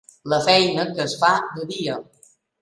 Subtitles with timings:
[0.31, 1.29] La feina que es fa
[1.59, 1.99] de dia.